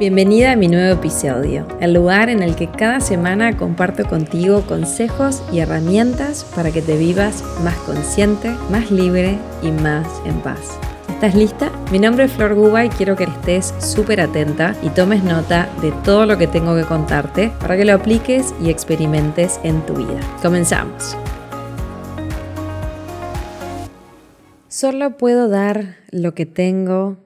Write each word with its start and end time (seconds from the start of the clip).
Bienvenida 0.00 0.52
a 0.52 0.56
mi 0.56 0.66
nuevo 0.66 0.98
episodio, 0.98 1.68
el 1.78 1.92
lugar 1.92 2.30
en 2.30 2.42
el 2.42 2.56
que 2.56 2.70
cada 2.70 3.00
semana 3.00 3.58
comparto 3.58 4.08
contigo 4.08 4.62
consejos 4.62 5.42
y 5.52 5.58
herramientas 5.58 6.46
para 6.54 6.70
que 6.70 6.80
te 6.80 6.96
vivas 6.96 7.44
más 7.62 7.76
consciente, 7.80 8.48
más 8.70 8.90
libre 8.90 9.36
y 9.62 9.70
más 9.70 10.08
en 10.24 10.40
paz. 10.40 10.78
¿Estás 11.10 11.34
lista? 11.34 11.70
Mi 11.92 11.98
nombre 11.98 12.24
es 12.24 12.32
Flor 12.32 12.54
Guba 12.54 12.86
y 12.86 12.88
quiero 12.88 13.14
que 13.14 13.24
estés 13.24 13.74
súper 13.78 14.22
atenta 14.22 14.74
y 14.82 14.88
tomes 14.88 15.22
nota 15.22 15.68
de 15.82 15.92
todo 16.02 16.24
lo 16.24 16.38
que 16.38 16.46
tengo 16.46 16.74
que 16.74 16.84
contarte 16.84 17.52
para 17.60 17.76
que 17.76 17.84
lo 17.84 17.92
apliques 17.92 18.54
y 18.58 18.70
experimentes 18.70 19.60
en 19.64 19.84
tu 19.84 19.92
vida. 19.96 20.20
Comenzamos. 20.40 21.14
Solo 24.68 25.18
puedo 25.18 25.50
dar 25.50 25.96
lo 26.10 26.32
que 26.32 26.46
tengo 26.46 27.18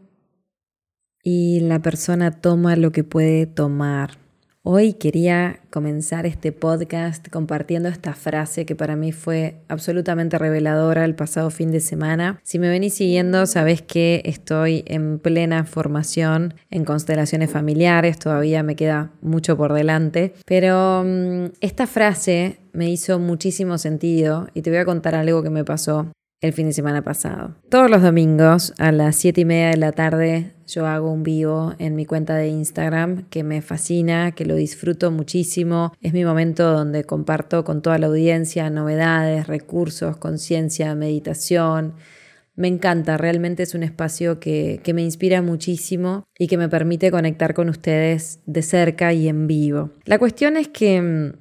y 1.24 1.60
la 1.60 1.80
persona 1.80 2.30
toma 2.30 2.76
lo 2.76 2.92
que 2.92 3.02
puede 3.02 3.46
tomar. 3.46 4.22
Hoy 4.66 4.94
quería 4.94 5.60
comenzar 5.68 6.24
este 6.24 6.50
podcast 6.50 7.28
compartiendo 7.28 7.90
esta 7.90 8.14
frase 8.14 8.64
que 8.64 8.74
para 8.74 8.96
mí 8.96 9.12
fue 9.12 9.56
absolutamente 9.68 10.38
reveladora 10.38 11.04
el 11.04 11.14
pasado 11.14 11.50
fin 11.50 11.70
de 11.70 11.80
semana. 11.80 12.40
Si 12.44 12.58
me 12.58 12.70
venís 12.70 12.94
siguiendo, 12.94 13.44
sabés 13.44 13.82
que 13.82 14.22
estoy 14.24 14.82
en 14.86 15.18
plena 15.18 15.64
formación 15.64 16.54
en 16.70 16.86
constelaciones 16.86 17.50
familiares, 17.50 18.18
todavía 18.18 18.62
me 18.62 18.74
queda 18.74 19.10
mucho 19.20 19.54
por 19.58 19.74
delante, 19.74 20.32
pero 20.46 21.04
mm, 21.04 21.52
esta 21.60 21.86
frase 21.86 22.60
me 22.72 22.90
hizo 22.90 23.18
muchísimo 23.18 23.76
sentido 23.76 24.48
y 24.54 24.62
te 24.62 24.70
voy 24.70 24.78
a 24.78 24.86
contar 24.86 25.14
algo 25.14 25.42
que 25.42 25.50
me 25.50 25.64
pasó 25.64 26.10
el 26.44 26.52
fin 26.52 26.66
de 26.66 26.74
semana 26.74 27.02
pasado. 27.02 27.54
Todos 27.70 27.90
los 27.90 28.02
domingos 28.02 28.74
a 28.76 28.92
las 28.92 29.16
7 29.16 29.40
y 29.40 29.44
media 29.46 29.70
de 29.70 29.78
la 29.78 29.92
tarde 29.92 30.52
yo 30.66 30.86
hago 30.86 31.10
un 31.10 31.22
vivo 31.22 31.72
en 31.78 31.96
mi 31.96 32.04
cuenta 32.04 32.36
de 32.36 32.48
Instagram 32.48 33.24
que 33.30 33.42
me 33.42 33.62
fascina, 33.62 34.32
que 34.32 34.44
lo 34.44 34.54
disfruto 34.54 35.10
muchísimo. 35.10 35.94
Es 36.02 36.12
mi 36.12 36.22
momento 36.22 36.70
donde 36.70 37.04
comparto 37.04 37.64
con 37.64 37.80
toda 37.80 37.98
la 37.98 38.08
audiencia 38.08 38.68
novedades, 38.68 39.46
recursos, 39.46 40.18
conciencia, 40.18 40.94
meditación. 40.94 41.94
Me 42.56 42.68
encanta, 42.68 43.16
realmente 43.16 43.62
es 43.62 43.74
un 43.74 43.82
espacio 43.82 44.38
que, 44.38 44.80
que, 44.84 44.92
me 44.92 45.02
inspira 45.02 45.40
muchísimo 45.40 46.24
y 46.38 46.46
que 46.46 46.58
me 46.58 46.68
permite 46.68 47.10
conectar 47.10 47.54
con 47.54 47.70
ustedes 47.70 48.40
de 48.44 48.60
cerca 48.60 49.14
y 49.14 49.28
en 49.28 49.46
vivo. 49.46 49.92
La 50.04 50.18
cuestión 50.18 50.58
es 50.58 50.68
que 50.68 51.00
mm, 51.00 51.32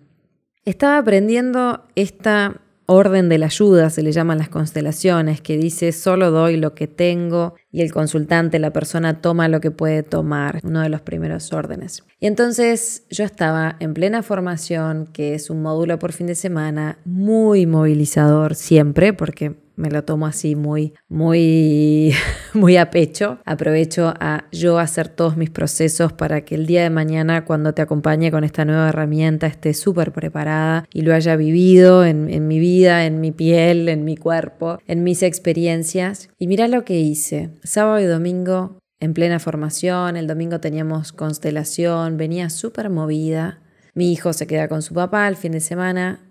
estaba 0.64 0.98
aprendiendo 0.98 1.84
esta 1.96 2.63
orden 2.86 3.30
de 3.30 3.38
la 3.38 3.48
ayuda, 3.48 3.90
se 3.90 4.04
le 4.04 4.12
llaman 4.12 4.38
las 4.38 4.50
constelaciones, 4.50 5.42
que 5.42 5.58
dice 5.58 5.92
solo 5.92 6.32
doy 6.32 6.58
lo 6.58 6.76
que 6.76 6.88
tengo 6.88 7.56
y 7.72 7.82
el 7.82 7.92
consultante, 7.92 8.60
la 8.60 8.74
persona, 8.74 9.22
toma 9.22 9.48
lo 9.48 9.62
que 9.62 9.72
puede 9.72 10.04
tomar, 10.04 10.60
uno 10.64 10.82
de 10.82 10.90
los 10.90 11.02
primeros 11.02 11.54
órdenes. 11.54 12.04
Y 12.20 12.28
entonces 12.28 13.06
yo 13.10 13.24
estaba 13.24 13.76
en 13.80 13.94
plena 13.94 14.24
formación, 14.24 15.08
que 15.08 15.34
es 15.34 15.50
un 15.50 15.62
módulo 15.62 16.00
por 16.00 16.12
fin 16.12 16.28
de 16.28 16.36
semana, 16.36 17.00
muy 17.06 17.66
movilizador 17.66 18.56
siempre, 18.56 19.14
porque 19.14 19.63
me 19.76 19.90
lo 19.90 20.04
tomo 20.04 20.28
así 20.28 20.56
muy, 20.56 20.94
muy, 21.08 22.14
muy 22.54 22.78
a 22.78 22.90
pecho. 22.90 23.40
Aprovecho 23.46 24.14
a 24.20 24.46
yo 24.52 24.80
hacer 24.80 25.08
todos 25.08 25.38
mis 25.38 25.50
procesos 25.50 26.14
para 26.14 26.46
que 26.46 26.56
el 26.56 26.66
día 26.66 26.84
de 26.84 26.90
mañana, 26.90 27.46
cuando 27.46 27.74
te 27.74 27.82
acompañe 27.82 28.32
con 28.32 28.44
esta 28.44 28.66
nueva 28.66 28.90
herramienta, 28.90 29.48
esté 29.48 29.74
súper 29.74 30.12
preparada 30.12 30.86
y 30.94 31.02
lo 31.02 31.14
haya 31.14 31.36
vivido 31.36 32.06
en, 32.06 32.48
mi 32.48 32.60
vida, 32.60 33.06
en 33.06 33.20
mi 33.20 33.32
piel, 33.32 33.90
en 33.90 34.04
mi 34.04 34.18
cuerpo, 34.18 34.80
en 34.88 35.04
mis 35.04 35.24
experiencias. 35.24 36.30
Y 36.38 36.48
mira 36.48 36.68
lo 36.68 36.86
que 36.86 37.00
hice. 37.00 37.52
Sábado 37.64 38.00
y 38.00 38.06
domingo 38.06 38.78
en 39.00 39.14
plena 39.14 39.40
formación, 39.40 40.16
el 40.16 40.28
domingo 40.28 40.60
teníamos 40.60 41.12
constelación, 41.12 42.16
venía 42.16 42.50
súper 42.50 42.90
movida. 42.90 43.60
Mi 43.96 44.12
hijo 44.12 44.32
se 44.34 44.48
queda 44.48 44.68
con 44.68 44.82
su 44.82 44.94
papá 44.94 45.28
el 45.28 45.36
fin 45.36 45.52
de 45.52 45.60
semana, 45.60 46.22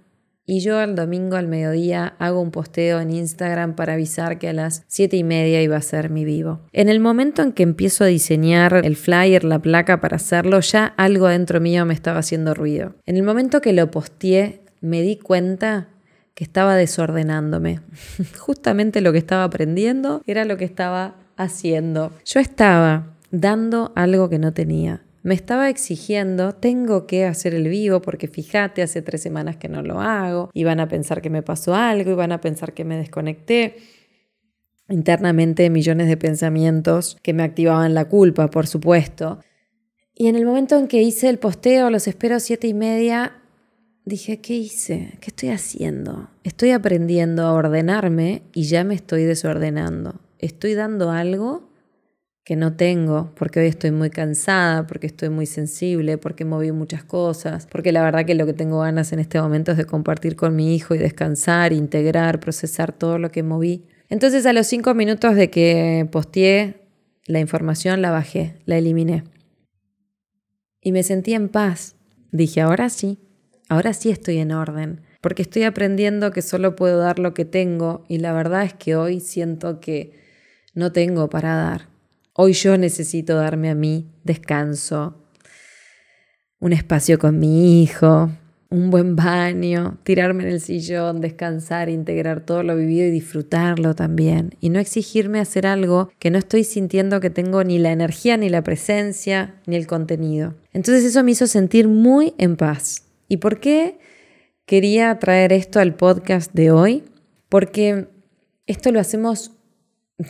y 0.44 0.60
yo 0.60 0.80
el 0.80 0.94
domingo 0.94 1.36
al 1.36 1.46
mediodía 1.46 2.14
hago 2.18 2.40
un 2.40 2.50
posteo 2.50 3.00
en 3.00 3.10
Instagram 3.10 3.74
para 3.74 3.94
avisar 3.94 4.38
que 4.38 4.48
a 4.48 4.52
las 4.52 4.84
7 4.88 5.16
y 5.16 5.24
media 5.24 5.62
iba 5.62 5.76
a 5.76 5.82
ser 5.82 6.10
mi 6.10 6.24
vivo. 6.24 6.60
En 6.72 6.88
el 6.88 7.00
momento 7.00 7.42
en 7.42 7.52
que 7.52 7.62
empiezo 7.62 8.04
a 8.04 8.08
diseñar 8.08 8.80
el 8.84 8.96
flyer, 8.96 9.44
la 9.44 9.60
placa 9.60 10.00
para 10.00 10.16
hacerlo, 10.16 10.60
ya 10.60 10.86
algo 10.96 11.28
dentro 11.28 11.60
mío 11.60 11.86
me 11.86 11.94
estaba 11.94 12.18
haciendo 12.18 12.54
ruido. 12.54 12.94
En 13.06 13.16
el 13.16 13.22
momento 13.22 13.60
que 13.60 13.72
lo 13.72 13.90
posteé, 13.90 14.60
me 14.80 15.00
di 15.02 15.16
cuenta 15.16 15.88
que 16.34 16.44
estaba 16.44 16.76
desordenándome. 16.76 17.80
Justamente 18.38 19.00
lo 19.00 19.12
que 19.12 19.18
estaba 19.18 19.44
aprendiendo 19.44 20.22
era 20.26 20.44
lo 20.44 20.56
que 20.56 20.64
estaba 20.64 21.14
haciendo. 21.36 22.12
Yo 22.24 22.40
estaba 22.40 23.16
dando 23.30 23.92
algo 23.94 24.28
que 24.28 24.38
no 24.38 24.52
tenía 24.52 25.02
me 25.22 25.34
estaba 25.34 25.68
exigiendo, 25.68 26.54
tengo 26.54 27.06
que 27.06 27.24
hacer 27.24 27.54
el 27.54 27.68
vivo 27.68 28.02
porque 28.02 28.26
fíjate, 28.26 28.82
hace 28.82 29.02
tres 29.02 29.22
semanas 29.22 29.56
que 29.56 29.68
no 29.68 29.82
lo 29.82 30.00
hago 30.00 30.50
y 30.52 30.64
van 30.64 30.80
a 30.80 30.88
pensar 30.88 31.22
que 31.22 31.30
me 31.30 31.42
pasó 31.42 31.74
algo 31.74 32.10
y 32.10 32.14
van 32.14 32.32
a 32.32 32.40
pensar 32.40 32.74
que 32.74 32.84
me 32.84 32.96
desconecté. 32.96 33.76
Internamente 34.88 35.70
millones 35.70 36.08
de 36.08 36.16
pensamientos 36.16 37.16
que 37.22 37.32
me 37.32 37.44
activaban 37.44 37.94
la 37.94 38.06
culpa, 38.06 38.48
por 38.48 38.66
supuesto. 38.66 39.38
Y 40.14 40.26
en 40.26 40.36
el 40.36 40.44
momento 40.44 40.76
en 40.76 40.88
que 40.88 41.02
hice 41.02 41.28
el 41.28 41.38
posteo, 41.38 41.88
los 41.88 42.08
espero 42.08 42.40
siete 42.40 42.66
y 42.66 42.74
media, 42.74 43.40
dije, 44.04 44.40
¿qué 44.40 44.54
hice? 44.54 45.18
¿Qué 45.20 45.28
estoy 45.28 45.50
haciendo? 45.50 46.30
Estoy 46.42 46.72
aprendiendo 46.72 47.44
a 47.44 47.52
ordenarme 47.52 48.42
y 48.52 48.64
ya 48.64 48.82
me 48.82 48.94
estoy 48.94 49.22
desordenando. 49.22 50.20
Estoy 50.38 50.74
dando 50.74 51.10
algo 51.10 51.71
que 52.44 52.56
no 52.56 52.74
tengo, 52.74 53.32
porque 53.36 53.60
hoy 53.60 53.66
estoy 53.66 53.92
muy 53.92 54.10
cansada, 54.10 54.86
porque 54.86 55.06
estoy 55.06 55.28
muy 55.28 55.46
sensible, 55.46 56.18
porque 56.18 56.44
moví 56.44 56.72
muchas 56.72 57.04
cosas, 57.04 57.66
porque 57.70 57.92
la 57.92 58.02
verdad 58.02 58.26
que 58.26 58.34
lo 58.34 58.46
que 58.46 58.52
tengo 58.52 58.80
ganas 58.80 59.12
en 59.12 59.20
este 59.20 59.40
momento 59.40 59.72
es 59.72 59.76
de 59.76 59.84
compartir 59.84 60.34
con 60.34 60.56
mi 60.56 60.74
hijo 60.74 60.94
y 60.94 60.98
descansar, 60.98 61.72
integrar, 61.72 62.40
procesar 62.40 62.92
todo 62.92 63.18
lo 63.18 63.30
que 63.30 63.44
moví. 63.44 63.86
Entonces 64.08 64.44
a 64.46 64.52
los 64.52 64.66
cinco 64.66 64.92
minutos 64.94 65.36
de 65.36 65.50
que 65.50 66.08
posteé 66.10 66.88
la 67.26 67.38
información 67.38 68.02
la 68.02 68.10
bajé, 68.10 68.56
la 68.64 68.76
eliminé. 68.76 69.22
Y 70.80 70.90
me 70.90 71.04
sentí 71.04 71.34
en 71.34 71.48
paz. 71.48 71.94
Dije, 72.32 72.60
ahora 72.60 72.88
sí, 72.88 73.20
ahora 73.68 73.92
sí 73.92 74.10
estoy 74.10 74.38
en 74.38 74.50
orden, 74.50 75.02
porque 75.20 75.42
estoy 75.42 75.62
aprendiendo 75.62 76.32
que 76.32 76.42
solo 76.42 76.74
puedo 76.74 76.98
dar 76.98 77.20
lo 77.20 77.34
que 77.34 77.44
tengo 77.44 78.04
y 78.08 78.18
la 78.18 78.32
verdad 78.32 78.64
es 78.64 78.74
que 78.74 78.96
hoy 78.96 79.20
siento 79.20 79.78
que 79.78 80.20
no 80.74 80.90
tengo 80.90 81.28
para 81.30 81.54
dar 81.54 81.91
Hoy 82.34 82.54
yo 82.54 82.78
necesito 82.78 83.36
darme 83.36 83.68
a 83.68 83.74
mí 83.74 84.06
descanso, 84.24 85.22
un 86.60 86.72
espacio 86.72 87.18
con 87.18 87.38
mi 87.38 87.82
hijo, 87.82 88.30
un 88.70 88.88
buen 88.88 89.16
baño, 89.16 89.98
tirarme 90.02 90.44
en 90.44 90.48
el 90.48 90.62
sillón, 90.62 91.20
descansar, 91.20 91.90
integrar 91.90 92.40
todo 92.40 92.62
lo 92.62 92.74
vivido 92.74 93.06
y 93.06 93.10
disfrutarlo 93.10 93.94
también. 93.94 94.54
Y 94.60 94.70
no 94.70 94.78
exigirme 94.78 95.40
hacer 95.40 95.66
algo 95.66 96.10
que 96.18 96.30
no 96.30 96.38
estoy 96.38 96.64
sintiendo 96.64 97.20
que 97.20 97.28
tengo 97.28 97.64
ni 97.64 97.78
la 97.78 97.92
energía, 97.92 98.38
ni 98.38 98.48
la 98.48 98.64
presencia, 98.64 99.56
ni 99.66 99.76
el 99.76 99.86
contenido. 99.86 100.54
Entonces 100.72 101.04
eso 101.04 101.22
me 101.22 101.32
hizo 101.32 101.46
sentir 101.46 101.86
muy 101.86 102.32
en 102.38 102.56
paz. 102.56 103.04
¿Y 103.28 103.36
por 103.36 103.60
qué 103.60 103.98
quería 104.64 105.18
traer 105.18 105.52
esto 105.52 105.80
al 105.80 105.96
podcast 105.96 106.50
de 106.54 106.70
hoy? 106.70 107.04
Porque 107.50 108.06
esto 108.66 108.90
lo 108.90 109.00
hacemos 109.00 109.50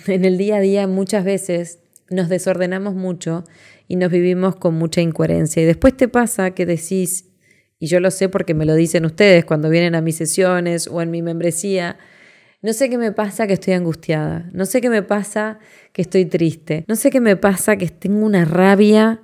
en 0.09 0.25
el 0.25 0.37
día 0.37 0.57
a 0.57 0.61
día 0.61 0.89
muchas 0.89 1.25
veces 1.25 1.79
nos 2.13 2.29
desordenamos 2.29 2.95
mucho 2.95 3.45
y 3.89 3.97
nos 3.97 4.11
vivimos 4.11 4.57
con 4.57 4.75
mucha 4.75 5.01
incoherencia. 5.01 5.63
Y 5.63 5.67
después 5.67 5.97
te 5.97 6.09
pasa 6.09 6.53
que 6.53 6.67
decís, 6.67 7.31
y 7.79 7.87
yo 7.87 8.01
lo 8.01 8.11
sé 8.11 8.29
porque 8.29 8.55
me 8.55 8.65
lo 8.65 8.75
dicen 8.75 9.05
ustedes 9.05 9.45
cuando 9.45 9.69
vienen 9.69 9.95
a 9.95 10.01
mis 10.01 10.17
sesiones 10.17 10.87
o 10.87 11.03
en 11.03 11.11
mi 11.11 11.21
membresía, 11.21 11.99
no 12.63 12.73
sé 12.73 12.89
qué 12.89 12.97
me 12.97 13.11
pasa 13.11 13.49
que 13.49 13.55
estoy 13.55 13.75
angustiada, 13.75 14.49
no 14.53 14.67
sé 14.67 14.81
qué 14.81 14.89
me 14.89 15.03
pasa 15.03 15.59
que 15.93 16.03
estoy 16.03 16.27
triste, 16.27 16.85
no 16.87 16.95
sé 16.95 17.11
qué 17.11 17.21
me 17.21 17.37
pasa 17.37 17.77
que 17.77 17.89
tengo 17.89 18.25
una 18.25 18.45
rabia. 18.45 19.21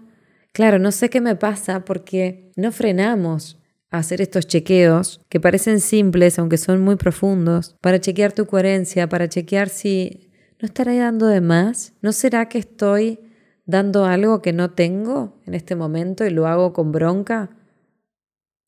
Claro, 0.52 0.81
no 0.81 0.91
sé 0.91 1.08
qué 1.08 1.20
me 1.20 1.37
pasa 1.37 1.84
porque 1.84 2.50
no 2.56 2.73
frenamos 2.73 3.61
a 3.91 3.99
hacer 3.99 4.20
estos 4.20 4.49
chequeos 4.49 5.20
que 5.29 5.38
parecen 5.38 5.79
simples, 5.81 6.38
aunque 6.38 6.56
son 6.56 6.81
muy 6.81 6.96
profundos, 6.96 7.76
para 7.81 8.00
chequear 8.00 8.32
tu 8.32 8.46
coherencia, 8.46 9.08
para 9.08 9.29
chequear 9.29 9.69
si 9.69 10.28
¿No 10.60 10.66
estaré 10.66 10.99
dando 10.99 11.28
de 11.28 11.40
más? 11.40 11.93
¿No 12.02 12.10
será 12.10 12.49
que 12.49 12.58
estoy 12.58 13.20
dando 13.64 14.06
algo 14.06 14.43
que 14.43 14.52
no 14.52 14.72
tengo 14.72 15.38
en 15.46 15.55
este 15.55 15.76
momento 15.76 16.26
y 16.26 16.31
lo 16.31 16.49
hago 16.49 16.72
con 16.72 16.90
bronca? 16.90 17.50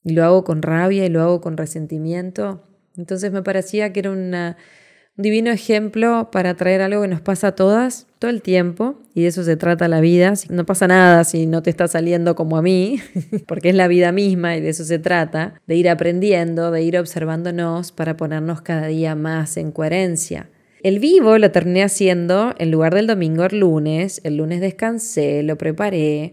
Y 0.05 0.13
lo 0.13 0.25
hago 0.25 0.45
con 0.45 0.63
rabia 0.63 1.05
y 1.05 1.09
lo 1.09 1.21
hago 1.21 1.41
con 1.41 1.57
resentimiento. 1.57 2.63
Entonces 2.97 3.33
me 3.33 3.43
parecía 3.43 3.93
que 3.93 4.01
era 4.01 4.13
un 4.13 4.55
divino 5.17 5.51
ejemplo 5.51 6.31
para 6.31 6.55
traer 6.55 6.81
algo 6.81 7.03
que 7.03 7.09
nos 7.09 7.23
pasa 7.23 7.49
a 7.49 7.57
todas 7.57 8.07
todo 8.21 8.31
el 8.31 8.41
tiempo 8.41 9.01
y 9.13 9.23
de 9.23 9.29
eso 9.29 9.43
se 9.43 9.57
trata 9.57 9.89
la 9.89 10.01
vida. 10.01 10.35
No 10.49 10.65
pasa 10.65 10.87
nada 10.87 11.25
si 11.25 11.47
no 11.47 11.61
te 11.61 11.71
está 11.71 11.89
saliendo 11.89 12.37
como 12.37 12.57
a 12.57 12.63
mí, 12.63 13.01
porque 13.49 13.71
es 13.71 13.75
la 13.75 13.89
vida 13.89 14.13
misma 14.13 14.57
y 14.57 14.61
de 14.61 14.69
eso 14.69 14.85
se 14.85 15.01
trata, 15.01 15.55
de 15.67 15.75
ir 15.75 15.89
aprendiendo, 15.89 16.71
de 16.71 16.83
ir 16.83 16.97
observándonos 16.97 17.91
para 17.91 18.17
ponernos 18.17 18.63
cada 18.63 18.87
día 18.87 19.17
más 19.17 19.57
en 19.57 19.73
coherencia. 19.73 20.51
El 20.83 20.99
vivo 20.99 21.37
lo 21.37 21.51
terminé 21.51 21.83
haciendo 21.83 22.55
en 22.59 22.71
lugar 22.71 22.95
del 22.95 23.07
domingo 23.07 23.45
el 23.45 23.61
lunes. 23.61 24.21
El 24.25 24.37
lunes 24.37 24.61
descansé, 24.61 25.43
lo 25.43 25.59
preparé. 25.59 26.33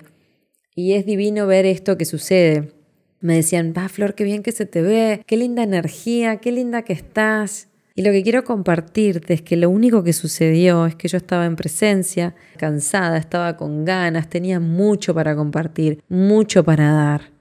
Y 0.74 0.94
es 0.94 1.06
divino 1.06 1.48
ver 1.48 1.66
esto 1.66 1.98
que 1.98 2.06
sucede. 2.06 2.72
Me 3.20 3.36
decían, 3.36 3.74
va 3.76 3.90
Flor, 3.90 4.14
qué 4.14 4.24
bien 4.24 4.44
que 4.44 4.52
se 4.52 4.66
te 4.66 4.82
ve, 4.82 5.24
qué 5.26 5.38
linda 5.38 5.64
energía, 5.64 6.38
qué 6.38 6.52
linda 6.52 6.84
que 6.84 6.94
estás. 6.94 7.68
Y 7.96 8.04
lo 8.04 8.12
que 8.12 8.22
quiero 8.22 8.44
compartirte 8.44 9.34
es 9.34 9.42
que 9.42 9.58
lo 9.58 9.72
único 9.72 10.04
que 10.04 10.14
sucedió 10.14 10.86
es 10.86 10.96
que 10.96 11.08
yo 11.08 11.18
estaba 11.18 11.46
en 11.46 11.56
presencia, 11.56 12.36
cansada, 12.58 13.18
estaba 13.18 13.58
con 13.58 13.86
ganas, 13.86 14.30
tenía 14.30 14.60
mucho 14.60 15.16
para 15.16 15.36
compartir, 15.36 16.04
mucho 16.08 16.64
para 16.64 16.92
dar. 16.92 17.37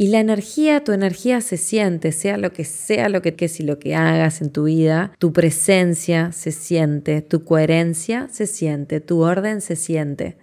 Y 0.00 0.08
la 0.08 0.18
energía, 0.18 0.82
tu 0.82 0.92
energía 0.92 1.42
se 1.42 1.58
siente, 1.58 2.12
sea 2.12 2.38
lo 2.38 2.54
que 2.54 2.64
sea 2.64 3.10
lo 3.10 3.20
que 3.20 3.34
es 3.38 3.60
y 3.60 3.64
lo 3.64 3.78
que 3.78 3.94
hagas 3.94 4.40
en 4.40 4.48
tu 4.48 4.64
vida, 4.64 5.12
tu 5.18 5.34
presencia 5.34 6.32
se 6.32 6.52
siente, 6.52 7.20
tu 7.20 7.44
coherencia 7.44 8.26
se 8.30 8.46
siente, 8.46 9.00
tu 9.00 9.20
orden 9.20 9.60
se 9.60 9.76
siente. 9.76 10.38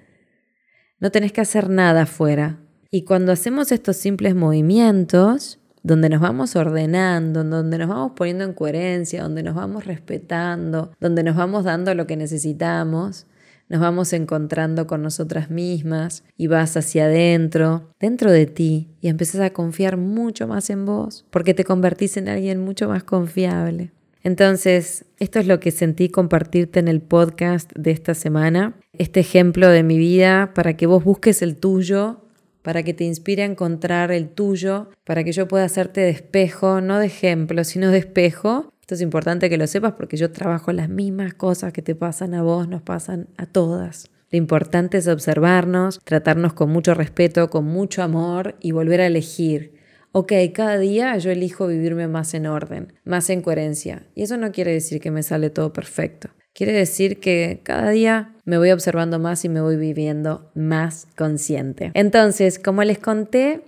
No 1.00 1.09
tenés 1.09 1.31
que 1.31 1.42
hacer 1.42 1.71
nada 1.71 2.04
afuera. 2.04 2.59
Y 2.92 3.04
cuando 3.04 3.31
hacemos 3.31 3.71
estos 3.71 3.98
simples 3.98 4.36
movimientos, 4.36 5.57
donde 5.81 6.10
nos 6.10 6.21
vamos 6.21 6.56
ordenando, 6.56 7.44
donde 7.44 7.80
nos 7.80 7.88
vamos 7.88 8.12
poniendo 8.15 8.44
en 8.44 8.53
coherencia, 8.53 9.24
donde 9.24 9.42
nos 9.42 9.56
vamos 9.56 9.86
respetando, 9.86 10.92
donde 11.00 11.24
nos 11.24 11.36
vamos 11.36 11.63
dando 11.63 11.95
lo 11.95 12.06
que 12.06 12.15
necesitamos, 12.15 13.25
nos 13.69 13.81
vamos 13.81 14.14
encontrando 14.14 14.88
con 14.88 15.02
nosotras 15.02 15.50
mismas 15.50 16.24
y 16.38 16.48
vas 16.48 16.78
hacia 16.78 17.06
adentro, 17.06 17.90
dentro 18.00 18.31
de 18.31 18.46
ti, 18.46 18.90
y 19.02 19.10
empezás 19.10 19.42
a 19.42 19.52
confiar 19.52 19.98
mucho 19.98 20.48
más 20.48 20.69
en 20.69 20.86
vos, 20.86 21.25
porque 21.30 21.54
te 21.54 21.64
convertís 21.64 22.18
en 22.18 22.30
alguien 22.30 22.60
mucho 22.60 22.88
más 22.88 23.04
confiable. 23.04 23.92
Entonces, 24.24 25.06
esto 25.19 25.40
es 25.40 25.48
lo 25.48 25.60
que 25.60 25.72
sentí 25.72 26.10
compartirte 26.10 26.80
en 26.80 26.88
el 26.88 27.02
podcast 27.02 27.72
de 27.75 27.92
esta 27.92 28.14
semana, 28.14 28.75
este 28.94 29.19
ejemplo 29.19 29.70
de 29.70 29.84
mi 29.84 29.98
vida 29.98 30.52
para 30.54 30.75
que 30.75 30.86
vos 30.86 31.04
busques 31.04 31.42
el 31.42 31.56
tuyo 31.56 32.24
para 32.68 32.84
que 32.84 32.94
te 32.94 33.06
inspire 33.06 33.44
a 33.44 33.46
encontrar 33.46 34.12
el 34.12 34.28
tuyo, 34.28 34.90
para 35.06 35.24
que 35.24 35.31
yo 35.31 35.48
pueda 35.48 35.63
hacerte 35.63 36.02
de 36.02 36.10
espejo, 36.10 36.81
no 36.81 37.00
de 37.00 37.06
ejemplo, 37.06 37.63
sino 37.63 37.92
de 37.92 38.00
espejo. 38.00 38.74
Esto 38.88 38.95
es 38.95 39.01
importante 39.01 39.50
que 39.50 39.57
lo 39.57 39.68
sepas 39.68 39.95
porque 39.98 40.16
yo 40.16 40.31
trabajo 40.31 40.72
las 40.72 40.88
mismas 40.88 41.34
cosas 41.34 41.74
que 41.74 41.81
te 41.81 41.94
pasan 41.94 42.34
a 42.34 42.42
vos, 42.42 42.69
nos 42.69 42.81
pasan 42.81 43.28
a 43.36 43.45
todas. 43.45 44.10
Lo 44.31 44.38
importante 44.38 44.98
es 44.98 45.10
observarnos, 45.10 46.00
tratarnos 46.06 46.54
con 46.54 46.69
mucho 46.69 46.94
respeto, 46.94 47.50
con 47.50 47.66
mucho 47.66 48.01
amor 48.01 48.56
y 48.62 48.72
volver 48.72 49.01
a 49.01 49.07
elegir. 49.07 49.74
Ok, 50.13 50.31
cada 50.54 50.78
día 50.78 51.18
yo 51.18 51.31
elijo 51.31 51.68
vivirme 51.68 52.07
más 52.07 52.34
en 52.34 52.48
orden, 52.48 52.94
más 53.04 53.30
en 53.30 53.42
coherencia. 53.42 54.07
Y 54.16 54.24
eso 54.24 54.38
no 54.38 54.54
quiere 54.54 54.72
decir 54.72 55.01
que 55.01 55.12
me 55.12 55.22
sale 55.22 55.50
todo 55.50 55.74
perfecto. 55.74 56.30
Quiere 56.54 56.72
decir 56.72 57.19
que 57.19 57.60
cada 57.63 57.89
día 57.89 58.36
me 58.45 58.57
voy 58.57 58.72
observando 58.72 59.19
más 59.19 59.44
y 59.44 59.50
me 59.50 59.60
voy 59.60 59.75
viviendo 59.75 60.50
más 60.56 61.10
consciente. 61.18 61.92
Entonces, 61.94 62.57
como 62.57 62.86
les 62.86 63.00
conté, 63.00 63.63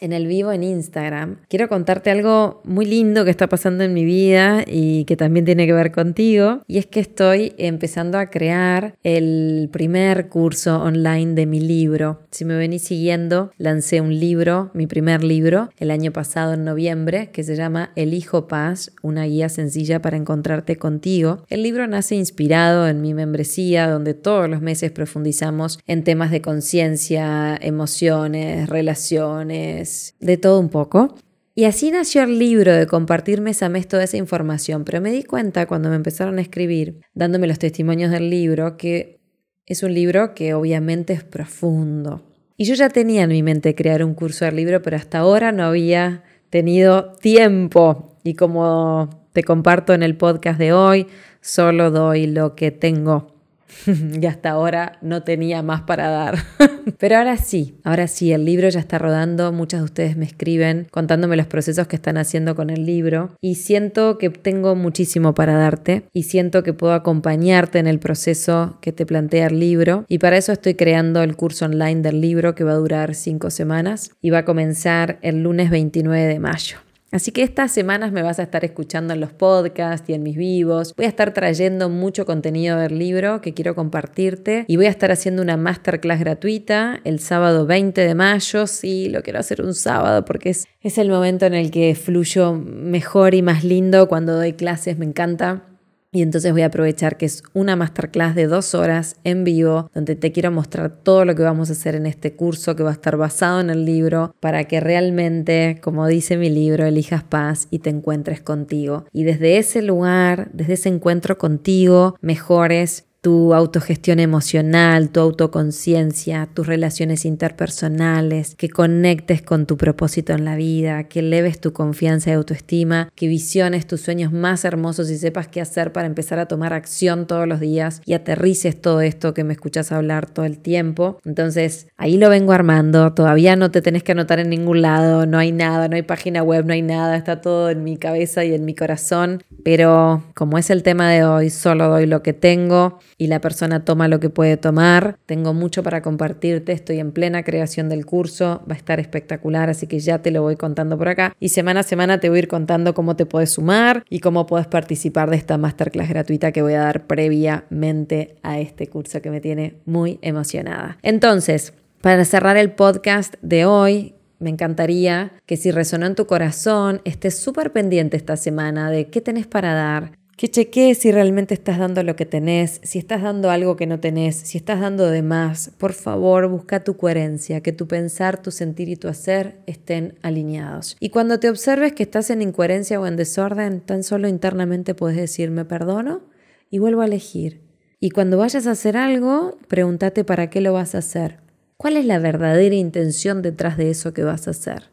en 0.00 0.12
el 0.12 0.26
vivo 0.26 0.52
en 0.52 0.62
Instagram. 0.62 1.36
Quiero 1.48 1.68
contarte 1.68 2.10
algo 2.10 2.60
muy 2.64 2.86
lindo 2.86 3.24
que 3.24 3.30
está 3.30 3.48
pasando 3.48 3.84
en 3.84 3.94
mi 3.94 4.04
vida 4.04 4.64
y 4.66 5.04
que 5.04 5.16
también 5.16 5.44
tiene 5.44 5.66
que 5.66 5.72
ver 5.72 5.92
contigo. 5.92 6.62
Y 6.66 6.78
es 6.78 6.86
que 6.86 7.00
estoy 7.00 7.52
empezando 7.58 8.18
a 8.18 8.26
crear 8.26 8.94
el 9.02 9.68
primer 9.72 10.28
curso 10.28 10.82
online 10.82 11.34
de 11.34 11.46
mi 11.46 11.60
libro. 11.60 12.20
Si 12.30 12.44
me 12.44 12.56
venís 12.56 12.82
siguiendo, 12.82 13.50
lancé 13.58 14.00
un 14.00 14.18
libro, 14.18 14.70
mi 14.74 14.86
primer 14.86 15.22
libro, 15.22 15.70
el 15.78 15.90
año 15.90 16.12
pasado 16.12 16.54
en 16.54 16.64
noviembre, 16.64 17.30
que 17.32 17.44
se 17.44 17.56
llama 17.56 17.92
El 17.96 18.14
Hijo 18.14 18.48
Paz, 18.48 18.92
una 19.02 19.24
guía 19.24 19.48
sencilla 19.48 20.00
para 20.00 20.16
encontrarte 20.16 20.76
contigo. 20.76 21.44
El 21.48 21.62
libro 21.62 21.86
nace 21.86 22.14
inspirado 22.14 22.88
en 22.88 23.02
mi 23.02 23.14
membresía, 23.14 23.88
donde 23.88 24.14
todos 24.14 24.48
los 24.48 24.60
meses 24.62 24.90
profundizamos 24.90 25.78
en 25.86 26.04
temas 26.04 26.30
de 26.30 26.40
conciencia, 26.40 27.56
emociones, 27.60 28.68
relaciones 28.68 29.89
de 30.20 30.36
todo 30.36 30.60
un 30.60 30.68
poco. 30.68 31.14
Y 31.54 31.64
así 31.64 31.90
nació 31.90 32.22
el 32.22 32.38
libro 32.38 32.74
de 32.74 32.86
compartirme 32.86 33.50
esa 33.50 33.68
mes 33.68 33.88
toda 33.88 34.04
esa 34.04 34.16
información, 34.16 34.84
pero 34.84 35.00
me 35.00 35.10
di 35.10 35.24
cuenta 35.24 35.66
cuando 35.66 35.90
me 35.90 35.96
empezaron 35.96 36.38
a 36.38 36.42
escribir, 36.42 37.00
dándome 37.12 37.46
los 37.46 37.58
testimonios 37.58 38.10
del 38.10 38.30
libro, 38.30 38.76
que 38.76 39.20
es 39.66 39.82
un 39.82 39.92
libro 39.92 40.34
que 40.34 40.54
obviamente 40.54 41.12
es 41.12 41.24
profundo. 41.24 42.22
Y 42.56 42.64
yo 42.64 42.74
ya 42.74 42.88
tenía 42.88 43.22
en 43.22 43.30
mi 43.30 43.42
mente 43.42 43.74
crear 43.74 44.04
un 44.04 44.14
curso 44.14 44.44
del 44.44 44.56
libro, 44.56 44.82
pero 44.82 44.96
hasta 44.96 45.18
ahora 45.18 45.50
no 45.50 45.64
había 45.64 46.24
tenido 46.50 47.12
tiempo. 47.14 48.18
Y 48.22 48.34
como 48.34 49.28
te 49.32 49.44
comparto 49.44 49.94
en 49.94 50.02
el 50.02 50.16
podcast 50.16 50.58
de 50.58 50.72
hoy, 50.72 51.06
solo 51.40 51.90
doy 51.90 52.26
lo 52.26 52.54
que 52.54 52.70
tengo. 52.70 53.39
y 54.20 54.26
hasta 54.26 54.50
ahora 54.50 54.98
no 55.02 55.22
tenía 55.22 55.62
más 55.62 55.82
para 55.82 56.08
dar. 56.08 56.38
Pero 56.98 57.16
ahora 57.16 57.36
sí, 57.36 57.78
ahora 57.84 58.06
sí, 58.08 58.32
el 58.32 58.44
libro 58.44 58.68
ya 58.68 58.80
está 58.80 58.98
rodando, 58.98 59.52
muchas 59.52 59.80
de 59.80 59.84
ustedes 59.84 60.16
me 60.16 60.24
escriben 60.24 60.86
contándome 60.90 61.36
los 61.36 61.46
procesos 61.46 61.86
que 61.86 61.96
están 61.96 62.16
haciendo 62.16 62.54
con 62.54 62.70
el 62.70 62.86
libro 62.86 63.36
y 63.40 63.56
siento 63.56 64.18
que 64.18 64.30
tengo 64.30 64.74
muchísimo 64.74 65.34
para 65.34 65.54
darte 65.54 66.04
y 66.12 66.24
siento 66.24 66.62
que 66.62 66.72
puedo 66.72 66.92
acompañarte 66.92 67.78
en 67.78 67.86
el 67.86 67.98
proceso 67.98 68.78
que 68.80 68.92
te 68.92 69.06
plantea 69.06 69.46
el 69.46 69.60
libro 69.60 70.04
y 70.08 70.18
para 70.18 70.36
eso 70.36 70.52
estoy 70.52 70.74
creando 70.74 71.22
el 71.22 71.36
curso 71.36 71.64
online 71.64 72.02
del 72.02 72.20
libro 72.20 72.54
que 72.54 72.64
va 72.64 72.72
a 72.72 72.76
durar 72.76 73.14
cinco 73.14 73.50
semanas 73.50 74.10
y 74.20 74.30
va 74.30 74.38
a 74.38 74.44
comenzar 74.44 75.18
el 75.22 75.42
lunes 75.42 75.70
29 75.70 76.26
de 76.26 76.38
mayo. 76.38 76.89
Así 77.12 77.32
que 77.32 77.42
estas 77.42 77.72
semanas 77.72 78.12
me 78.12 78.22
vas 78.22 78.38
a 78.38 78.44
estar 78.44 78.64
escuchando 78.64 79.14
en 79.14 79.20
los 79.20 79.32
podcasts 79.32 80.08
y 80.08 80.14
en 80.14 80.22
mis 80.22 80.36
vivos. 80.36 80.94
Voy 80.96 81.06
a 81.06 81.08
estar 81.08 81.34
trayendo 81.34 81.88
mucho 81.88 82.24
contenido 82.24 82.78
del 82.78 82.98
libro 82.98 83.40
que 83.40 83.52
quiero 83.52 83.74
compartirte 83.74 84.64
y 84.68 84.76
voy 84.76 84.86
a 84.86 84.90
estar 84.90 85.10
haciendo 85.10 85.42
una 85.42 85.56
masterclass 85.56 86.20
gratuita 86.20 87.00
el 87.04 87.18
sábado 87.18 87.66
20 87.66 88.00
de 88.00 88.14
mayo. 88.14 88.66
Sí, 88.68 89.08
lo 89.08 89.22
quiero 89.22 89.40
hacer 89.40 89.60
un 89.60 89.74
sábado 89.74 90.24
porque 90.24 90.50
es, 90.50 90.68
es 90.82 90.98
el 90.98 91.08
momento 91.08 91.46
en 91.46 91.54
el 91.54 91.72
que 91.72 91.96
fluyo 91.96 92.52
mejor 92.52 93.34
y 93.34 93.42
más 93.42 93.64
lindo 93.64 94.06
cuando 94.06 94.36
doy 94.36 94.52
clases. 94.52 94.96
Me 94.96 95.06
encanta. 95.06 95.69
Y 96.12 96.22
entonces 96.22 96.50
voy 96.50 96.62
a 96.62 96.66
aprovechar 96.66 97.16
que 97.16 97.26
es 97.26 97.44
una 97.52 97.76
masterclass 97.76 98.34
de 98.34 98.48
dos 98.48 98.74
horas 98.74 99.16
en 99.22 99.44
vivo, 99.44 99.88
donde 99.94 100.16
te 100.16 100.32
quiero 100.32 100.50
mostrar 100.50 100.90
todo 100.90 101.24
lo 101.24 101.36
que 101.36 101.44
vamos 101.44 101.68
a 101.68 101.72
hacer 101.72 101.94
en 101.94 102.04
este 102.04 102.34
curso 102.34 102.74
que 102.74 102.82
va 102.82 102.90
a 102.90 102.94
estar 102.94 103.16
basado 103.16 103.60
en 103.60 103.70
el 103.70 103.84
libro, 103.84 104.34
para 104.40 104.64
que 104.64 104.80
realmente, 104.80 105.78
como 105.80 106.08
dice 106.08 106.36
mi 106.36 106.50
libro, 106.50 106.84
elijas 106.84 107.22
paz 107.22 107.68
y 107.70 107.78
te 107.78 107.90
encuentres 107.90 108.40
contigo. 108.40 109.04
Y 109.12 109.22
desde 109.22 109.58
ese 109.58 109.82
lugar, 109.82 110.50
desde 110.52 110.72
ese 110.72 110.88
encuentro 110.88 111.38
contigo, 111.38 112.16
mejores 112.20 113.06
tu 113.20 113.52
autogestión 113.54 114.18
emocional, 114.18 115.10
tu 115.10 115.20
autoconciencia, 115.20 116.48
tus 116.54 116.66
relaciones 116.66 117.24
interpersonales, 117.24 118.54
que 118.54 118.70
conectes 118.70 119.42
con 119.42 119.66
tu 119.66 119.76
propósito 119.76 120.32
en 120.32 120.44
la 120.44 120.56
vida, 120.56 121.04
que 121.04 121.20
eleves 121.20 121.60
tu 121.60 121.72
confianza 121.72 122.30
y 122.30 122.32
autoestima, 122.34 123.10
que 123.14 123.26
visiones 123.28 123.86
tus 123.86 124.00
sueños 124.00 124.32
más 124.32 124.64
hermosos 124.64 125.10
y 125.10 125.18
sepas 125.18 125.48
qué 125.48 125.60
hacer 125.60 125.92
para 125.92 126.06
empezar 126.06 126.38
a 126.38 126.46
tomar 126.46 126.72
acción 126.72 127.26
todos 127.26 127.46
los 127.46 127.60
días 127.60 128.00
y 128.06 128.14
aterrices 128.14 128.80
todo 128.80 129.02
esto 129.02 129.34
que 129.34 129.44
me 129.44 129.52
escuchas 129.52 129.92
hablar 129.92 130.30
todo 130.30 130.46
el 130.46 130.58
tiempo. 130.58 131.18
Entonces, 131.24 131.88
ahí 131.98 132.16
lo 132.16 132.30
vengo 132.30 132.52
armando, 132.52 133.12
todavía 133.12 133.54
no 133.56 133.70
te 133.70 133.82
tenés 133.82 134.02
que 134.02 134.12
anotar 134.12 134.40
en 134.40 134.48
ningún 134.48 134.80
lado, 134.80 135.26
no 135.26 135.38
hay 135.38 135.52
nada, 135.52 135.88
no 135.88 135.96
hay 135.96 136.02
página 136.02 136.42
web, 136.42 136.64
no 136.64 136.72
hay 136.72 136.82
nada, 136.82 137.16
está 137.16 137.42
todo 137.42 137.68
en 137.68 137.84
mi 137.84 137.98
cabeza 137.98 138.44
y 138.44 138.54
en 138.54 138.64
mi 138.64 138.74
corazón, 138.74 139.42
pero 139.62 140.24
como 140.34 140.56
es 140.56 140.70
el 140.70 140.82
tema 140.82 141.10
de 141.10 141.24
hoy, 141.24 141.50
solo 141.50 141.88
doy 141.88 142.06
lo 142.06 142.22
que 142.22 142.32
tengo 142.32 142.98
y 143.20 143.26
la 143.26 143.42
persona 143.42 143.84
toma 143.84 144.08
lo 144.08 144.18
que 144.18 144.30
puede 144.30 144.56
tomar. 144.56 145.18
Tengo 145.26 145.52
mucho 145.52 145.82
para 145.82 146.00
compartirte, 146.00 146.72
estoy 146.72 147.00
en 147.00 147.12
plena 147.12 147.42
creación 147.42 147.90
del 147.90 148.06
curso, 148.06 148.62
va 148.68 148.74
a 148.74 148.78
estar 148.78 148.98
espectacular, 148.98 149.68
así 149.68 149.86
que 149.86 150.00
ya 150.00 150.22
te 150.22 150.30
lo 150.30 150.40
voy 150.40 150.56
contando 150.56 150.96
por 150.96 151.10
acá. 151.10 151.36
Y 151.38 151.50
semana 151.50 151.80
a 151.80 151.82
semana 151.82 152.18
te 152.18 152.30
voy 152.30 152.38
a 152.38 152.38
ir 152.38 152.48
contando 152.48 152.94
cómo 152.94 153.16
te 153.16 153.26
puedes 153.26 153.50
sumar 153.50 154.04
y 154.08 154.20
cómo 154.20 154.46
puedes 154.46 154.68
participar 154.68 155.28
de 155.28 155.36
esta 155.36 155.58
masterclass 155.58 156.08
gratuita 156.08 156.50
que 156.50 156.62
voy 156.62 156.72
a 156.72 156.80
dar 156.80 157.06
previamente 157.06 158.36
a 158.42 158.58
este 158.58 158.86
curso 158.86 159.20
que 159.20 159.30
me 159.30 159.42
tiene 159.42 159.74
muy 159.84 160.18
emocionada. 160.22 160.96
Entonces, 161.02 161.74
para 162.00 162.24
cerrar 162.24 162.56
el 162.56 162.70
podcast 162.70 163.34
de 163.42 163.66
hoy, 163.66 164.14
me 164.38 164.48
encantaría 164.48 165.32
que 165.44 165.58
si 165.58 165.70
resonó 165.70 166.06
en 166.06 166.14
tu 166.14 166.26
corazón, 166.26 167.02
estés 167.04 167.38
súper 167.38 167.70
pendiente 167.72 168.16
esta 168.16 168.38
semana 168.38 168.90
de 168.90 169.08
qué 169.08 169.20
tenés 169.20 169.46
para 169.46 169.74
dar, 169.74 170.12
que 170.40 170.48
chequees 170.48 170.96
si 170.96 171.12
realmente 171.12 171.52
estás 171.52 171.76
dando 171.76 172.02
lo 172.02 172.16
que 172.16 172.24
tenés, 172.24 172.80
si 172.82 172.98
estás 172.98 173.20
dando 173.20 173.50
algo 173.50 173.76
que 173.76 173.86
no 173.86 174.00
tenés, 174.00 174.36
si 174.36 174.56
estás 174.56 174.80
dando 174.80 175.10
de 175.10 175.20
más. 175.20 175.70
Por 175.76 175.92
favor, 175.92 176.48
busca 176.48 176.82
tu 176.82 176.96
coherencia, 176.96 177.60
que 177.60 177.72
tu 177.72 177.86
pensar, 177.86 178.40
tu 178.40 178.50
sentir 178.50 178.88
y 178.88 178.96
tu 178.96 179.08
hacer 179.08 179.60
estén 179.66 180.14
alineados. 180.22 180.96
Y 180.98 181.10
cuando 181.10 181.38
te 181.40 181.50
observes 181.50 181.92
que 181.92 182.04
estás 182.04 182.30
en 182.30 182.40
incoherencia 182.40 182.98
o 182.98 183.06
en 183.06 183.16
desorden, 183.16 183.82
tan 183.82 184.02
solo 184.02 184.28
internamente 184.28 184.94
puedes 184.94 185.18
decir, 185.18 185.50
me 185.50 185.66
perdono 185.66 186.22
y 186.70 186.78
vuelvo 186.78 187.02
a 187.02 187.04
elegir. 187.04 187.60
Y 188.00 188.08
cuando 188.08 188.38
vayas 188.38 188.66
a 188.66 188.70
hacer 188.70 188.96
algo, 188.96 189.58
pregúntate 189.68 190.24
para 190.24 190.48
qué 190.48 190.62
lo 190.62 190.72
vas 190.72 190.94
a 190.94 191.00
hacer. 191.00 191.40
¿Cuál 191.76 191.98
es 191.98 192.06
la 192.06 192.18
verdadera 192.18 192.76
intención 192.76 193.42
detrás 193.42 193.76
de 193.76 193.90
eso 193.90 194.14
que 194.14 194.24
vas 194.24 194.48
a 194.48 194.52
hacer? 194.52 194.84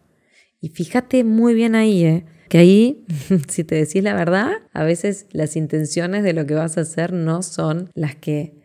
Y 0.60 0.68
fíjate 0.68 1.24
muy 1.24 1.54
bien 1.54 1.74
ahí, 1.74 2.04
¿eh? 2.04 2.26
Que 2.50 2.60
ahí, 2.60 3.06
si 3.48 3.64
te 3.64 3.76
decís 3.76 4.04
la 4.04 4.14
verdad, 4.14 4.52
a 4.74 4.84
veces 4.84 5.28
las 5.32 5.56
intenciones 5.56 6.24
de 6.24 6.34
lo 6.34 6.46
que 6.46 6.56
vas 6.56 6.78
a 6.78 6.82
hacer 6.82 7.14
no 7.14 7.42
son 7.42 7.92
las 7.94 8.16
que 8.16 8.62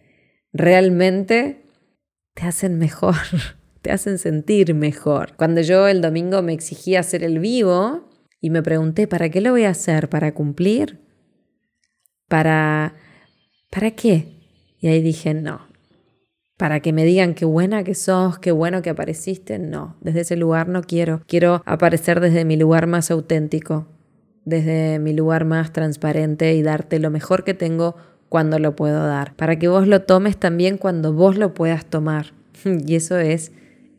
realmente 0.53 1.67
te 2.35 2.43
hacen 2.43 2.79
mejor, 2.79 3.17
te 3.83 3.91
hacen 3.93 4.19
sentir 4.19 4.75
mejor. 4.75 5.35
Cuando 5.37 5.61
yo 5.61 5.89
el 5.89 6.01
domingo 6.01 6.43
me 6.43 6.53
exigía 6.53 7.01
hacer 7.01 7.25
el 7.25 7.39
vivo 7.39 8.09
y 8.41 8.51
me 8.51 8.63
pregunté, 8.63 9.07
¿para 9.07 9.29
qué 9.31 9.41
lo 9.41 9.53
voy 9.53 9.65
a 9.65 9.71
hacer? 9.71 10.09
¿Para 10.09 10.35
cumplir? 10.35 11.01
¿Para... 12.29 12.95
¿Para 13.71 13.93
qué? 13.93 14.43
Y 14.81 14.89
ahí 14.89 15.01
dije, 15.01 15.33
no, 15.33 15.72
para 16.57 16.81
que 16.81 16.93
me 16.93 17.05
digan 17.05 17.35
qué 17.35 17.45
buena 17.45 17.85
que 17.85 17.95
sos, 17.95 18.39
qué 18.39 18.53
bueno 18.53 18.83
que 18.83 18.91
apareciste. 18.91 19.59
No, 19.59 19.97
desde 20.01 20.21
ese 20.21 20.37
lugar 20.37 20.69
no 20.69 20.83
quiero. 20.83 21.23
Quiero 21.27 21.63
aparecer 21.67 22.21
desde 22.21 22.45
mi 22.45 22.57
lugar 22.57 22.87
más 22.87 23.11
auténtico, 23.11 23.87
desde 24.45 24.99
mi 24.99 25.13
lugar 25.13 25.45
más 25.45 25.73
transparente 25.73 26.55
y 26.55 26.63
darte 26.63 26.99
lo 26.99 27.11
mejor 27.11 27.45
que 27.45 27.55
tengo 27.55 27.97
cuando 28.29 28.59
lo 28.59 28.75
puedo 28.75 29.07
dar, 29.07 29.35
para 29.37 29.59
que 29.59 29.69
vos 29.69 29.87
lo 29.87 30.03
tomes 30.03 30.39
también 30.39 30.79
cuando 30.79 31.13
vos 31.13 31.37
lo 31.37 31.53
puedas 31.55 31.85
tomar. 31.85 32.33
Y 32.65 32.95
eso 32.95 33.19
es 33.19 33.53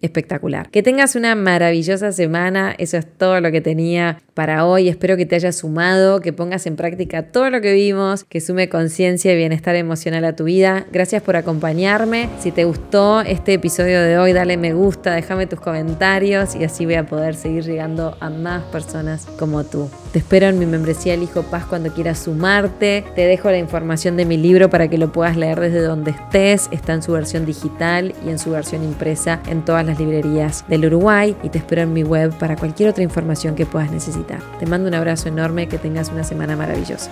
espectacular. 0.04 0.70
Que 0.70 0.84
tengas 0.84 1.16
una 1.16 1.34
maravillosa 1.34 2.12
semana, 2.12 2.76
eso 2.78 2.98
es 2.98 3.06
todo 3.06 3.40
lo 3.40 3.52
que 3.52 3.62
tenía 3.62 4.20
para 4.34 4.66
hoy. 4.66 4.90
Espero 4.90 5.18
que 5.18 5.26
te 5.26 5.36
haya 5.36 5.52
sumado, 5.52 6.20
que 6.20 6.34
pongas 6.34 6.68
en 6.68 6.76
práctica 6.76 7.24
todo 7.24 7.50
lo 7.50 7.62
que 7.62 7.74
vimos, 7.74 8.24
que 8.24 8.42
sume 8.42 8.70
conciencia 8.70 9.34
y 9.34 9.38
bienestar 9.38 9.76
emocional 9.76 10.26
a 10.26 10.36
tu 10.36 10.44
vida. 10.44 10.86
Gracias 10.92 11.22
por 11.24 11.36
acompañarme. 11.36 12.30
Si 12.40 12.52
te 12.52 12.66
gustó 12.66 13.22
este 13.22 13.54
episodio 13.54 14.02
de 14.02 14.18
hoy, 14.18 14.34
dale 14.34 14.58
me 14.58 14.74
gusta, 14.74 15.14
déjame 15.14 15.48
tus 15.48 15.60
comentarios 15.60 16.56
y 16.56 16.64
así 16.64 16.86
voy 16.86 16.96
a 16.96 17.06
poder 17.06 17.36
seguir 17.36 17.64
llegando 17.64 18.18
a 18.20 18.30
más 18.30 18.64
personas 18.64 19.26
como 19.40 19.64
tú. 19.64 19.90
Te 20.12 20.20
espero 20.20 20.48
en 20.48 20.60
mi 20.60 20.66
membresía 20.66 21.14
El 21.14 21.24
Hijo 21.24 21.44
Paz 21.44 21.66
cuando 21.66 21.94
quieras 21.94 22.20
sumarte. 22.20 23.06
Te 23.16 23.26
dejo 23.26 23.50
la 23.50 23.58
información 23.58 24.18
de 24.18 24.26
mi 24.26 24.38
libro 24.38 24.70
para 24.70 24.90
que 24.90 24.98
lo 24.98 25.12
puedas 25.12 25.38
leer 25.38 25.60
desde 25.60 25.82
donde 25.82 26.12
estés. 26.12 26.68
Está 26.72 26.94
en 26.94 27.04
su 27.04 27.14
versión 27.14 27.46
digital 27.46 28.14
y 28.26 28.30
en 28.30 28.40
su 28.40 28.52
versión 28.52 28.84
impresa 28.84 29.42
en 29.48 29.64
todas 29.64 29.86
las 29.94 30.00
librerías 30.00 30.66
del 30.68 30.86
Uruguay 30.86 31.36
y 31.44 31.50
te 31.50 31.60
espero 31.60 31.84
en 31.84 31.94
mi 31.94 32.04
web 32.04 32.34
para 32.40 32.56
cualquier 32.56 32.90
otra 32.90 33.04
información 33.04 33.56
que 33.56 33.66
puedas 33.66 33.92
necesitar. 33.92 34.42
Te 34.60 34.66
mando 34.66 34.88
un 34.88 34.96
abrazo 34.96 35.30
enorme, 35.30 35.68
que 35.68 35.78
tengas 35.78 36.10
una 36.10 36.24
semana 36.24 36.56
maravillosa. 36.56 37.12